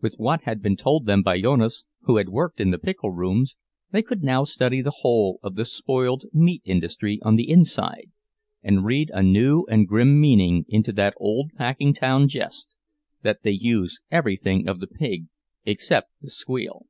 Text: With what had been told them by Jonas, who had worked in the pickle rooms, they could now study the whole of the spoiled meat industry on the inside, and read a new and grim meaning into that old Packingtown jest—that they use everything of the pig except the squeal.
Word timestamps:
With 0.00 0.14
what 0.16 0.40
had 0.42 0.60
been 0.60 0.74
told 0.76 1.06
them 1.06 1.22
by 1.22 1.40
Jonas, 1.40 1.84
who 2.00 2.16
had 2.16 2.30
worked 2.30 2.60
in 2.60 2.72
the 2.72 2.80
pickle 2.80 3.12
rooms, 3.12 3.54
they 3.92 4.02
could 4.02 4.24
now 4.24 4.42
study 4.42 4.82
the 4.82 4.90
whole 5.02 5.38
of 5.40 5.54
the 5.54 5.64
spoiled 5.64 6.24
meat 6.32 6.62
industry 6.64 7.20
on 7.22 7.36
the 7.36 7.48
inside, 7.48 8.10
and 8.60 8.84
read 8.84 9.08
a 9.14 9.22
new 9.22 9.66
and 9.70 9.86
grim 9.86 10.20
meaning 10.20 10.64
into 10.68 10.90
that 10.94 11.14
old 11.18 11.52
Packingtown 11.56 12.26
jest—that 12.26 13.44
they 13.44 13.52
use 13.52 14.00
everything 14.10 14.66
of 14.66 14.80
the 14.80 14.88
pig 14.88 15.26
except 15.64 16.10
the 16.20 16.28
squeal. 16.30 16.86